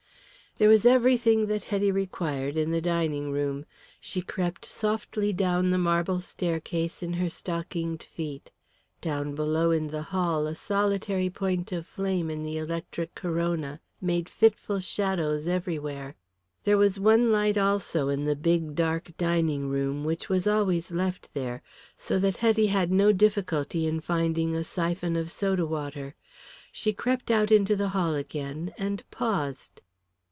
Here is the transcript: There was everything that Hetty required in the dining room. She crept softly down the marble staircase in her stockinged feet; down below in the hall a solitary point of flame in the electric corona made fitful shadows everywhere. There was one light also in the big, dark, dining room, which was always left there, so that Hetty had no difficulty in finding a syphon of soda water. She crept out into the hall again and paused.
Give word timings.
There 0.57 0.69
was 0.69 0.85
everything 0.85 1.47
that 1.47 1.63
Hetty 1.63 1.91
required 1.91 2.55
in 2.55 2.69
the 2.69 2.81
dining 2.81 3.31
room. 3.31 3.65
She 3.99 4.21
crept 4.21 4.63
softly 4.63 5.33
down 5.33 5.71
the 5.71 5.77
marble 5.79 6.19
staircase 6.21 7.01
in 7.01 7.13
her 7.13 7.31
stockinged 7.31 8.03
feet; 8.03 8.51
down 8.99 9.33
below 9.33 9.71
in 9.71 9.87
the 9.87 10.03
hall 10.03 10.45
a 10.45 10.53
solitary 10.53 11.31
point 11.31 11.71
of 11.71 11.87
flame 11.87 12.29
in 12.29 12.43
the 12.43 12.57
electric 12.57 13.15
corona 13.15 13.79
made 13.99 14.29
fitful 14.29 14.79
shadows 14.81 15.47
everywhere. 15.47 16.15
There 16.63 16.77
was 16.77 16.99
one 16.99 17.31
light 17.31 17.57
also 17.57 18.09
in 18.09 18.25
the 18.25 18.35
big, 18.35 18.75
dark, 18.75 19.13
dining 19.17 19.67
room, 19.67 20.03
which 20.03 20.29
was 20.29 20.45
always 20.45 20.91
left 20.91 21.33
there, 21.33 21.63
so 21.97 22.19
that 22.19 22.37
Hetty 22.37 22.67
had 22.67 22.91
no 22.91 23.11
difficulty 23.11 23.87
in 23.87 23.99
finding 23.99 24.55
a 24.55 24.63
syphon 24.63 25.15
of 25.15 25.31
soda 25.31 25.65
water. 25.65 26.13
She 26.71 26.93
crept 26.93 27.31
out 27.31 27.51
into 27.51 27.75
the 27.75 27.89
hall 27.89 28.13
again 28.13 28.73
and 28.77 29.01
paused. 29.09 29.81